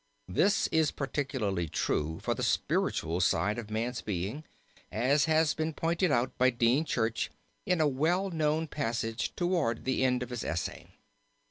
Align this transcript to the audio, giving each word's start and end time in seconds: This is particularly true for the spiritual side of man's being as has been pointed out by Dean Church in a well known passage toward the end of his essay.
This 0.27 0.65
is 0.71 0.89
particularly 0.89 1.69
true 1.69 2.19
for 2.23 2.33
the 2.33 2.41
spiritual 2.41 3.21
side 3.21 3.59
of 3.59 3.69
man's 3.69 4.01
being 4.01 4.43
as 4.91 5.25
has 5.25 5.53
been 5.53 5.73
pointed 5.73 6.11
out 6.11 6.35
by 6.39 6.49
Dean 6.49 6.85
Church 6.85 7.29
in 7.67 7.79
a 7.79 7.87
well 7.87 8.31
known 8.31 8.67
passage 8.67 9.31
toward 9.35 9.85
the 9.85 10.03
end 10.03 10.23
of 10.23 10.31
his 10.31 10.43
essay. 10.43 10.95